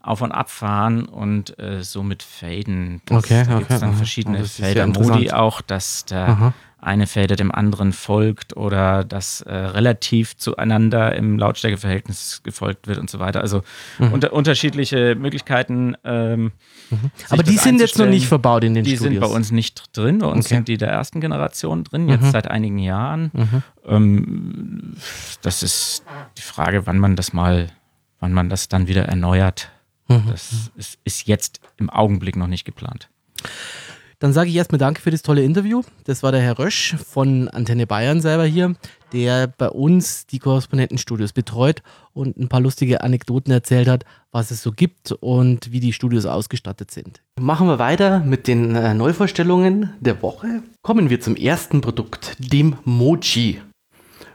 auf- 0.00 0.22
und 0.22 0.32
abfahren 0.32 1.04
und 1.04 1.58
äh, 1.58 1.82
somit 1.82 2.22
faden. 2.22 3.02
Das, 3.06 3.18
okay, 3.18 3.44
da 3.46 3.58
gibt 3.58 3.70
es 3.70 3.80
dann 3.80 3.94
verschiedene 3.94 4.44
Fader-Modi 4.44 5.32
auch, 5.32 5.60
dass 5.60 6.04
der 6.04 6.28
Aha. 6.28 6.54
eine 6.80 7.08
Fader 7.08 7.34
dem 7.34 7.50
anderen 7.50 7.92
folgt 7.92 8.56
oder 8.56 9.02
dass 9.02 9.40
äh, 9.40 9.52
relativ 9.52 10.36
zueinander 10.36 11.16
im 11.16 11.36
Lautstärkeverhältnis 11.36 12.42
gefolgt 12.44 12.86
wird 12.86 12.98
und 12.98 13.10
so 13.10 13.18
weiter. 13.18 13.40
Also 13.40 13.62
mhm. 13.98 14.12
unter, 14.12 14.32
unterschiedliche 14.32 15.16
Möglichkeiten. 15.16 15.96
Ähm, 16.04 16.52
mhm. 16.90 17.10
Aber 17.28 17.42
die 17.42 17.58
sind 17.58 17.80
jetzt 17.80 17.98
noch 17.98 18.06
nicht 18.06 18.28
verbaut 18.28 18.62
in 18.62 18.74
den 18.74 18.84
die 18.84 18.96
Studios? 18.96 19.08
Die 19.10 19.14
sind 19.16 19.20
bei 19.20 19.36
uns 19.36 19.50
nicht 19.50 19.96
drin. 19.96 20.20
Bei 20.20 20.28
uns 20.28 20.46
okay. 20.46 20.54
sind 20.54 20.68
die 20.68 20.78
der 20.78 20.90
ersten 20.90 21.20
Generation 21.20 21.82
drin, 21.82 22.08
jetzt 22.08 22.22
mhm. 22.22 22.30
seit 22.30 22.48
einigen 22.48 22.78
Jahren. 22.78 23.32
Mhm. 23.34 23.62
Ähm, 23.84 24.96
das 25.42 25.64
ist 25.64 26.04
die 26.38 26.42
Frage, 26.42 26.86
wann 26.86 27.00
man 27.00 27.16
das 27.16 27.32
mal, 27.32 27.66
wann 28.20 28.32
man 28.32 28.48
das 28.48 28.68
dann 28.68 28.86
wieder 28.86 29.06
erneuert. 29.06 29.72
Mhm. 30.08 30.24
Das 30.30 30.70
ist, 30.76 30.98
ist 31.04 31.26
jetzt 31.26 31.60
im 31.76 31.90
Augenblick 31.90 32.36
noch 32.36 32.46
nicht 32.46 32.64
geplant. 32.64 33.08
Dann 34.20 34.32
sage 34.32 34.50
ich 34.50 34.56
erstmal 34.56 34.80
Danke 34.80 35.00
für 35.00 35.12
das 35.12 35.22
tolle 35.22 35.44
Interview. 35.44 35.82
Das 36.02 36.24
war 36.24 36.32
der 36.32 36.40
Herr 36.40 36.58
Rösch 36.58 36.96
von 36.96 37.48
Antenne 37.48 37.86
Bayern 37.86 38.20
selber 38.20 38.44
hier, 38.44 38.74
der 39.12 39.46
bei 39.46 39.68
uns 39.68 40.26
die 40.26 40.40
Korrespondentenstudios 40.40 41.32
betreut 41.32 41.82
und 42.14 42.36
ein 42.36 42.48
paar 42.48 42.60
lustige 42.60 43.02
Anekdoten 43.02 43.52
erzählt 43.52 43.86
hat, 43.86 44.04
was 44.32 44.50
es 44.50 44.60
so 44.60 44.72
gibt 44.72 45.12
und 45.12 45.70
wie 45.70 45.78
die 45.78 45.92
Studios 45.92 46.26
ausgestattet 46.26 46.90
sind. 46.90 47.22
Machen 47.38 47.68
wir 47.68 47.78
weiter 47.78 48.18
mit 48.18 48.48
den 48.48 48.74
äh, 48.74 48.92
Neuvorstellungen 48.92 49.90
der 50.00 50.20
Woche. 50.20 50.64
Kommen 50.82 51.10
wir 51.10 51.20
zum 51.20 51.36
ersten 51.36 51.80
Produkt, 51.80 52.36
dem 52.40 52.76
Mochi. 52.84 53.60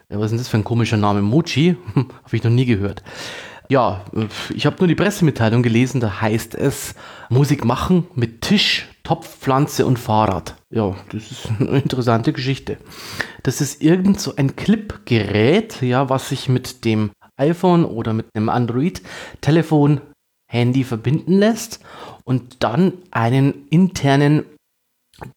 Ja, 0.09 0.17
was 0.17 0.25
ist 0.25 0.31
denn 0.31 0.37
das 0.37 0.47
für 0.47 0.57
ein 0.57 0.63
komischer 0.63 0.97
Name? 0.97 1.21
Mochi? 1.21 1.75
Habe 1.95 2.35
ich 2.37 2.43
noch 2.43 2.51
nie 2.51 2.65
gehört. 2.65 3.03
Ja, 3.73 4.05
ich 4.53 4.67
habe 4.67 4.75
nur 4.77 4.87
die 4.87 4.93
Pressemitteilung 4.93 5.63
gelesen, 5.63 5.99
da 5.99 6.21
heißt 6.21 6.53
es 6.53 6.93
Musik 7.29 7.65
machen 7.65 8.05
mit 8.13 8.41
Tisch, 8.41 8.87
Topfpflanze 9.01 9.87
und 9.87 9.97
Fahrrad. 9.97 10.53
Ja, 10.69 10.95
das 11.11 11.31
ist 11.31 11.49
eine 11.59 11.79
interessante 11.79 12.33
Geschichte. 12.33 12.77
Das 13.41 13.61
ist 13.61 13.81
irgend 13.81 14.19
so 14.19 14.35
ein 14.35 14.55
Clip-Gerät, 14.55 15.81
ja, 15.81 16.07
was 16.07 16.29
sich 16.29 16.49
mit 16.49 16.85
dem 16.85 17.13
iPhone 17.35 17.83
oder 17.83 18.13
mit 18.13 18.27
einem 18.35 18.49
Android-Telefon, 18.49 20.01
Handy 20.47 20.83
verbinden 20.83 21.39
lässt 21.39 21.79
und 22.25 22.63
dann 22.63 22.93
einen 23.09 23.67
internen 23.71 24.45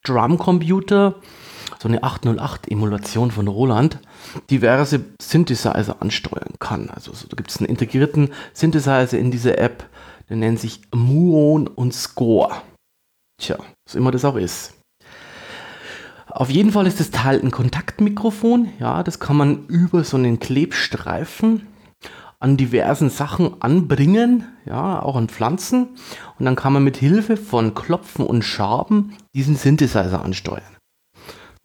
Drumcomputer 0.04 1.14
so 1.78 1.88
eine 1.88 2.02
808-Emulation 2.02 3.30
von 3.30 3.48
Roland 3.48 3.98
diverse 4.50 5.04
Synthesizer 5.20 6.00
ansteuern 6.00 6.54
kann. 6.58 6.90
Also 6.90 7.12
so, 7.12 7.26
da 7.28 7.36
gibt 7.36 7.50
es 7.50 7.58
einen 7.58 7.68
integrierten 7.68 8.32
Synthesizer 8.52 9.18
in 9.18 9.30
dieser 9.30 9.58
App, 9.58 9.88
der 10.28 10.36
nennt 10.36 10.60
sich 10.60 10.80
Muon 10.94 11.68
und 11.68 11.94
Score. 11.94 12.62
Tja, 13.40 13.58
was 13.86 13.94
immer 13.94 14.10
das 14.10 14.24
auch 14.24 14.36
ist. 14.36 14.74
Auf 16.28 16.50
jeden 16.50 16.72
Fall 16.72 16.86
ist 16.86 17.00
das 17.00 17.10
Teil 17.10 17.40
ein 17.40 17.50
Kontaktmikrofon. 17.50 18.68
Ja, 18.78 19.02
das 19.02 19.20
kann 19.20 19.36
man 19.36 19.66
über 19.68 20.04
so 20.04 20.16
einen 20.16 20.38
Klebstreifen 20.38 21.66
an 22.38 22.56
diversen 22.56 23.08
Sachen 23.08 23.62
anbringen, 23.62 24.44
ja, 24.66 25.00
auch 25.02 25.16
an 25.16 25.28
Pflanzen. 25.28 25.88
Und 26.38 26.44
dann 26.44 26.56
kann 26.56 26.72
man 26.72 26.84
mit 26.84 26.96
Hilfe 26.98 27.36
von 27.36 27.74
Klopfen 27.74 28.26
und 28.26 28.42
Schaben 28.42 29.16
diesen 29.34 29.56
Synthesizer 29.56 30.22
ansteuern. 30.22 30.75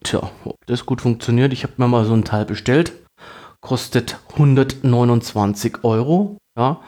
Tja, 0.02 0.30
ob 0.44 0.56
das 0.66 0.86
gut 0.86 1.00
funktioniert, 1.00 1.52
ich 1.52 1.62
habe 1.62 1.74
mir 1.76 1.88
mal 1.88 2.04
so 2.04 2.14
ein 2.14 2.24
Teil 2.24 2.44
bestellt. 2.44 2.92
Kostet 3.60 4.18
129 4.32 5.84
Euro. 5.84 6.36
Ja, 6.58 6.80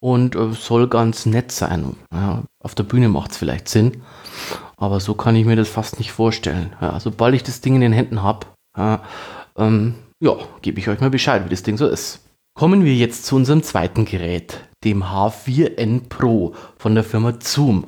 und 0.00 0.36
äh, 0.36 0.52
soll 0.52 0.88
ganz 0.88 1.24
nett 1.26 1.50
sein. 1.50 1.96
Ja, 2.12 2.42
auf 2.62 2.74
der 2.74 2.84
Bühne 2.84 3.08
macht 3.08 3.30
es 3.30 3.38
vielleicht 3.38 3.68
Sinn. 3.68 4.02
Aber 4.76 5.00
so 5.00 5.14
kann 5.14 5.36
ich 5.36 5.46
mir 5.46 5.56
das 5.56 5.68
fast 5.68 5.98
nicht 5.98 6.12
vorstellen. 6.12 6.74
Ja, 6.80 7.00
sobald 7.00 7.34
ich 7.34 7.42
das 7.42 7.62
Ding 7.62 7.76
in 7.76 7.80
den 7.80 7.92
Händen 7.92 8.22
habe, 8.22 8.46
ja, 8.76 9.02
ähm, 9.56 9.94
ja, 10.20 10.36
gebe 10.60 10.78
ich 10.78 10.88
euch 10.88 11.00
mal 11.00 11.10
Bescheid, 11.10 11.44
wie 11.44 11.48
das 11.48 11.62
Ding 11.62 11.78
so 11.78 11.86
ist. 11.86 12.20
Kommen 12.54 12.84
wir 12.84 12.94
jetzt 12.94 13.26
zu 13.26 13.36
unserem 13.36 13.62
zweiten 13.62 14.04
Gerät, 14.04 14.64
dem 14.84 15.04
H4N 15.04 16.08
Pro 16.08 16.54
von 16.76 16.94
der 16.94 17.04
Firma 17.04 17.34
Zoom. 17.40 17.84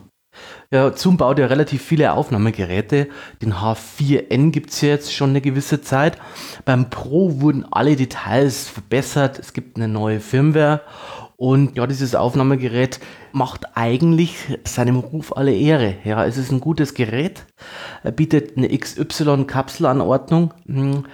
Ja, 0.71 0.95
Zoom 0.95 1.17
baut 1.17 1.39
ja 1.39 1.47
relativ 1.47 1.83
viele 1.83 2.13
Aufnahmegeräte. 2.13 3.09
Den 3.41 3.55
H4N 3.55 4.51
gibt 4.51 4.69
es 4.69 4.83
ja 4.83 4.91
jetzt 4.91 5.15
schon 5.15 5.31
eine 5.31 5.41
gewisse 5.41 5.81
Zeit. 5.81 6.19
Beim 6.67 6.91
Pro 6.91 7.41
wurden 7.41 7.65
alle 7.71 7.97
Details 7.97 8.69
verbessert. 8.69 9.39
Es 9.39 9.55
gibt 9.55 9.79
eine 9.79 9.89
neue 9.89 10.21
Firmware. 10.21 10.83
Und 11.37 11.75
ja, 11.79 11.87
dieses 11.87 12.15
Aufnahmegerät 12.15 13.01
macht 13.33 13.65
eigentlich 13.77 14.59
seinem 14.65 14.99
Ruf 14.99 15.35
alle 15.35 15.55
Ehre. 15.55 15.95
Ja, 16.05 16.27
es 16.27 16.37
ist 16.37 16.53
ein 16.53 16.61
gutes 16.61 16.93
Gerät. 16.93 17.47
Er 18.03 18.13
bietet 18.13 18.59
eine 18.59 18.69
XY-Kapselanordnung. 18.69 20.53
Hm, 20.67 21.05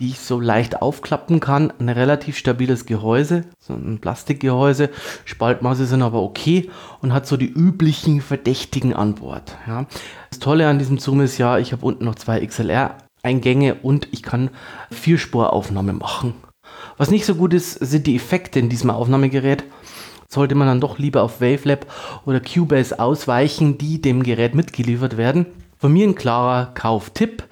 die 0.00 0.08
ich 0.08 0.18
so 0.18 0.40
leicht 0.40 0.80
aufklappen 0.80 1.40
kann. 1.40 1.72
Ein 1.78 1.90
relativ 1.90 2.36
stabiles 2.38 2.86
Gehäuse, 2.86 3.44
so 3.58 3.74
ein 3.74 3.98
Plastikgehäuse. 4.00 4.88
Spaltmaße 5.26 5.84
sind 5.84 6.02
aber 6.02 6.22
okay 6.22 6.70
und 7.02 7.12
hat 7.12 7.26
so 7.26 7.36
die 7.36 7.50
üblichen 7.50 8.22
Verdächtigen 8.22 8.94
an 8.94 9.14
Bord. 9.14 9.56
Ja. 9.66 9.86
Das 10.30 10.38
Tolle 10.38 10.68
an 10.68 10.78
diesem 10.78 10.98
Zoom 10.98 11.20
ist 11.20 11.36
ja, 11.36 11.58
ich 11.58 11.72
habe 11.72 11.84
unten 11.84 12.06
noch 12.06 12.14
zwei 12.14 12.44
XLR-Eingänge 12.44 13.74
und 13.82 14.08
ich 14.10 14.22
kann 14.22 14.48
Vierspuraufnahme 14.90 15.92
machen. 15.92 16.34
Was 16.96 17.10
nicht 17.10 17.26
so 17.26 17.34
gut 17.34 17.52
ist, 17.52 17.74
sind 17.74 18.06
die 18.06 18.16
Effekte 18.16 18.58
in 18.58 18.70
diesem 18.70 18.90
Aufnahmegerät. 18.90 19.64
sollte 20.28 20.54
man 20.54 20.68
dann 20.68 20.80
doch 20.80 20.98
lieber 20.98 21.22
auf 21.22 21.40
Wavelab 21.40 21.86
oder 22.24 22.40
Cubase 22.40 22.98
ausweichen, 22.98 23.78
die 23.78 24.00
dem 24.00 24.22
Gerät 24.22 24.54
mitgeliefert 24.54 25.16
werden. 25.16 25.46
Von 25.76 25.92
mir 25.92 26.06
ein 26.06 26.14
klarer 26.14 26.72
Kauftipp 26.74 27.42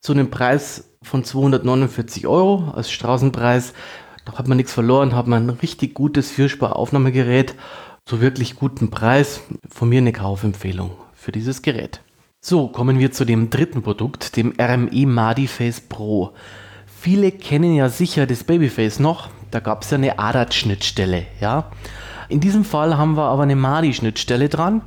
zu 0.00 0.12
einem 0.12 0.30
Preis 0.30 0.96
von 1.02 1.24
249 1.24 2.26
Euro 2.26 2.72
als 2.74 2.90
Straßenpreis. 2.90 3.72
Da 4.24 4.34
hat 4.34 4.48
man 4.48 4.56
nichts 4.56 4.72
verloren, 4.72 5.14
hat 5.14 5.26
man 5.26 5.46
ein 5.46 5.50
richtig 5.50 5.94
gutes 5.94 6.30
Vierspur-Aufnahmegerät 6.30 7.54
zu 8.04 8.20
wirklich 8.20 8.56
gutem 8.56 8.90
Preis. 8.90 9.40
Von 9.68 9.88
mir 9.88 9.98
eine 9.98 10.12
Kaufempfehlung 10.12 10.92
für 11.14 11.32
dieses 11.32 11.62
Gerät. 11.62 12.00
So, 12.40 12.68
kommen 12.68 12.98
wir 12.98 13.10
zu 13.10 13.24
dem 13.24 13.50
dritten 13.50 13.82
Produkt, 13.82 14.36
dem 14.36 14.52
RME 14.60 15.06
Madiface 15.06 15.80
Pro. 15.80 16.32
Viele 16.86 17.32
kennen 17.32 17.74
ja 17.74 17.88
sicher 17.88 18.26
das 18.26 18.44
Babyface 18.44 19.00
noch. 19.00 19.30
Da 19.50 19.60
gab 19.60 19.82
es 19.82 19.90
ja 19.90 19.98
eine 19.98 20.18
ADAT-Schnittstelle, 20.18 21.26
ja. 21.40 21.70
In 22.28 22.40
diesem 22.40 22.64
Fall 22.64 22.96
haben 22.96 23.16
wir 23.16 23.24
aber 23.24 23.44
eine 23.44 23.56
MADI-Schnittstelle 23.56 24.48
dran. 24.48 24.82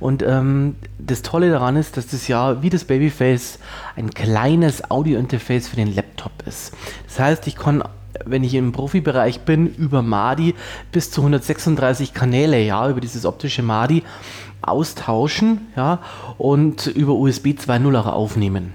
Und 0.00 0.22
ähm, 0.22 0.76
das 0.98 1.22
Tolle 1.22 1.50
daran 1.50 1.76
ist, 1.76 1.96
dass 1.96 2.06
das 2.08 2.28
ja 2.28 2.62
wie 2.62 2.70
das 2.70 2.84
Babyface 2.84 3.58
ein 3.96 4.10
kleines 4.10 4.90
Audio-Interface 4.90 5.68
für 5.68 5.76
den 5.76 5.94
Laptop 5.94 6.32
ist. 6.46 6.74
Das 7.06 7.18
heißt, 7.18 7.46
ich 7.46 7.56
kann 7.56 7.82
wenn 8.24 8.44
ich 8.44 8.54
im 8.54 8.72
Profibereich 8.72 9.40
bin, 9.40 9.74
über 9.74 10.02
MADI 10.02 10.54
bis 10.92 11.10
zu 11.10 11.22
136 11.22 12.14
Kanäle, 12.14 12.62
ja, 12.62 12.88
über 12.88 13.00
dieses 13.00 13.24
optische 13.24 13.62
MADI 13.62 14.02
austauschen, 14.60 15.68
ja, 15.76 15.98
und 16.38 16.86
über 16.86 17.14
USB 17.14 17.48
2.0 17.48 17.98
auch 17.98 18.06
aufnehmen. 18.06 18.74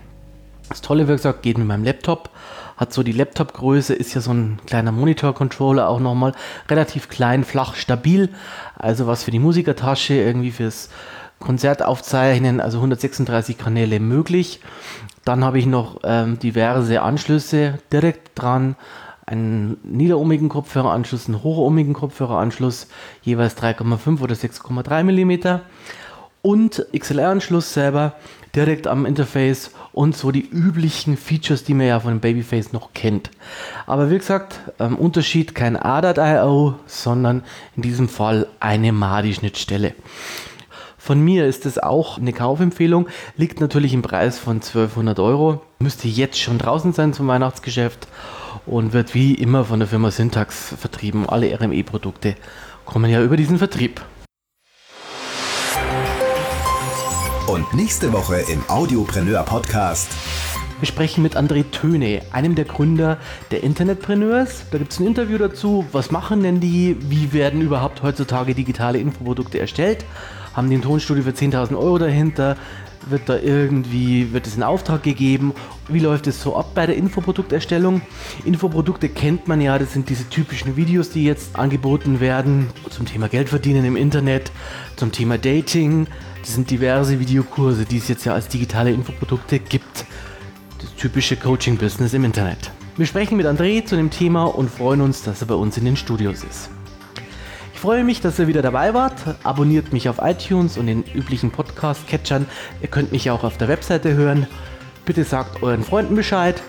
Das 0.69 0.81
Tolle, 0.81 1.07
wie 1.07 1.13
gesagt, 1.13 1.43
geht 1.43 1.57
mit 1.57 1.67
meinem 1.67 1.83
Laptop 1.83 2.29
hat 2.77 2.93
so 2.93 3.03
die 3.03 3.11
Laptop-Größe, 3.11 3.93
ist 3.93 4.13
ja 4.13 4.21
so 4.21 4.31
ein 4.31 4.59
kleiner 4.65 4.91
Monitor-Controller 4.91 5.89
auch 5.89 5.99
nochmal, 5.99 6.33
relativ 6.69 7.09
klein, 7.09 7.43
flach, 7.43 7.75
stabil, 7.75 8.29
also 8.77 9.07
was 9.07 9.23
für 9.23 9.31
die 9.31 9.39
Musikertasche, 9.39 10.13
irgendwie 10.13 10.51
fürs 10.51 10.89
Konzert 11.39 11.83
aufzeichnen, 11.83 12.61
also 12.61 12.77
136 12.77 13.57
Kanäle 13.57 13.99
möglich. 13.99 14.61
Dann 15.25 15.43
habe 15.43 15.59
ich 15.59 15.65
noch 15.65 15.99
ähm, 16.03 16.39
diverse 16.39 17.01
Anschlüsse 17.01 17.79
direkt 17.91 18.39
dran, 18.39 18.75
einen 19.25 19.77
niederohmigen 19.83 20.47
Kopfhöreranschluss, 20.47 21.27
einen 21.27 21.43
hochohmigen 21.43 21.93
Kopfhöreranschluss, 21.93 22.87
jeweils 23.23 23.57
3,5 23.57 24.21
oder 24.21 24.35
6,3 24.35 25.03
mm 25.03 25.59
und 26.41 26.85
XLR-Anschluss 26.97 27.73
selber 27.73 28.13
direkt 28.57 28.87
am 28.87 29.05
Interface 29.05 29.71
und 29.93 30.17
so 30.17 30.31
die 30.31 30.49
üblichen 30.49 31.15
Features, 31.15 31.63
die 31.63 31.75
man 31.75 31.85
ja 31.85 31.99
von 31.99 32.19
Babyface 32.19 32.73
noch 32.73 32.93
kennt. 32.93 33.29
Aber 33.85 34.09
wie 34.09 34.17
gesagt, 34.17 34.59
ähm, 34.79 34.97
Unterschied 34.97 35.53
kein 35.53 35.77
ADAT.io, 35.77 36.75
sondern 36.87 37.43
in 37.75 37.83
diesem 37.83 38.09
Fall 38.09 38.47
eine 38.59 38.91
MADI-Schnittstelle. 38.91 39.93
Von 40.97 41.21
mir 41.21 41.45
ist 41.45 41.67
es 41.67 41.77
auch 41.77 42.17
eine 42.17 42.33
Kaufempfehlung, 42.33 43.07
liegt 43.37 43.61
natürlich 43.61 43.93
im 43.93 44.01
Preis 44.01 44.39
von 44.39 44.55
1200 44.55 45.19
Euro, 45.19 45.61
müsste 45.77 46.07
jetzt 46.07 46.39
schon 46.39 46.57
draußen 46.57 46.93
sein 46.93 47.13
zum 47.13 47.27
Weihnachtsgeschäft 47.27 48.07
und 48.65 48.91
wird 48.91 49.13
wie 49.13 49.35
immer 49.35 49.65
von 49.65 49.79
der 49.79 49.87
Firma 49.87 50.09
Syntax 50.09 50.73
vertrieben. 50.77 51.29
Alle 51.29 51.53
RME-Produkte 51.61 52.35
kommen 52.85 53.11
ja 53.11 53.21
über 53.21 53.37
diesen 53.37 53.59
Vertrieb. 53.59 54.01
Und 57.57 57.73
nächste 57.73 58.13
Woche 58.13 58.35
im 58.51 58.61
Audiopreneur 58.67 59.41
Podcast. 59.41 60.11
Wir 60.79 60.85
sprechen 60.85 61.23
mit 61.23 61.35
André 61.35 61.65
Töne, 61.71 62.21
einem 62.31 62.53
der 62.53 62.65
Gründer 62.65 63.17
der 63.49 63.63
Internetpreneurs. 63.63 64.65
Da 64.69 64.77
gibt 64.77 64.91
es 64.91 64.99
ein 64.99 65.07
Interview 65.07 65.39
dazu. 65.39 65.83
Was 65.91 66.11
machen 66.11 66.43
denn 66.43 66.59
die? 66.59 66.97
Wie 67.09 67.33
werden 67.33 67.61
überhaupt 67.61 68.03
heutzutage 68.03 68.53
digitale 68.53 68.99
Infoprodukte 68.99 69.57
erstellt? 69.57 70.05
Haben 70.53 70.69
die 70.69 70.75
ein 70.75 70.83
Tonstudio 70.83 71.23
für 71.23 71.31
10.000 71.31 71.75
Euro 71.75 71.97
dahinter? 71.97 72.57
Wird 73.09 73.29
da 73.29 73.37
irgendwie, 73.37 74.33
wird 74.33 74.47
es 74.47 74.55
in 74.57 74.63
Auftrag 74.63 75.03
gegeben? 75.03 75.53
Wie 75.87 75.99
läuft 75.99 76.27
es 76.27 76.41
so 76.41 76.57
ab 76.57 76.71
bei 76.75 76.85
der 76.85 76.97
Infoprodukterstellung? 76.97 78.01
Infoprodukte 78.43 79.07
kennt 79.07 79.47
man 79.47 79.61
ja, 79.61 79.79
das 79.79 79.93
sind 79.93 80.09
diese 80.09 80.27
typischen 80.29 80.75
Videos, 80.75 81.09
die 81.09 81.23
jetzt 81.23 81.55
angeboten 81.55 82.19
werden 82.19 82.67
zum 82.89 83.05
Thema 83.05 83.29
Geldverdienen 83.29 83.85
im 83.85 83.95
Internet, 83.95 84.51
zum 84.97 85.11
Thema 85.11 85.37
Dating, 85.37 86.07
das 86.41 86.55
sind 86.55 86.69
diverse 86.69 87.19
Videokurse, 87.19 87.85
die 87.85 87.97
es 87.97 88.07
jetzt 88.07 88.25
ja 88.25 88.33
als 88.33 88.47
digitale 88.47 88.91
Infoprodukte 88.91 89.59
gibt. 89.59 90.05
Das 90.79 90.93
typische 90.95 91.35
Coaching-Business 91.35 92.13
im 92.13 92.23
Internet. 92.23 92.71
Wir 92.97 93.05
sprechen 93.05 93.37
mit 93.37 93.45
André 93.45 93.85
zu 93.85 93.95
dem 93.95 94.09
Thema 94.09 94.45
und 94.45 94.69
freuen 94.69 95.01
uns, 95.01 95.23
dass 95.23 95.41
er 95.41 95.47
bei 95.47 95.55
uns 95.55 95.77
in 95.77 95.85
den 95.85 95.95
Studios 95.95 96.43
ist. 96.43 96.69
Ich 97.77 97.81
freue 97.81 98.03
mich, 98.03 98.21
dass 98.21 98.39
ihr 98.39 98.47
wieder 98.47 98.63
dabei 98.63 98.95
wart. 98.95 99.13
Abonniert 99.43 99.93
mich 99.93 100.09
auf 100.09 100.17
iTunes 100.19 100.79
und 100.79 100.87
den 100.87 101.03
üblichen 101.13 101.51
Podcast-Catchern. 101.51 102.47
Ihr 102.81 102.87
könnt 102.87 103.11
mich 103.11 103.29
auch 103.29 103.43
auf 103.43 103.59
der 103.59 103.67
Webseite 103.67 104.15
hören. 104.15 104.47
Bitte 105.05 105.23
sagt 105.23 105.61
euren 105.61 105.83
Freunden 105.83 106.15
Bescheid. 106.15 106.59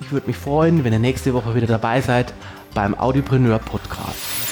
Ich 0.00 0.10
würde 0.10 0.26
mich 0.26 0.36
freuen, 0.36 0.82
wenn 0.82 0.92
ihr 0.92 0.98
nächste 0.98 1.32
Woche 1.32 1.54
wieder 1.54 1.68
dabei 1.68 2.00
seid 2.00 2.34
beim 2.74 2.98
Audiopreneur 2.98 3.60
Podcast. 3.60 4.47